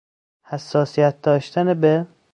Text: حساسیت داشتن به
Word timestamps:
حساسیت 0.43 1.21
داشتن 1.21 1.73
به 1.73 2.07